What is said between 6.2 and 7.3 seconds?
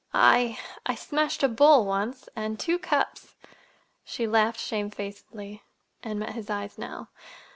his eyes now.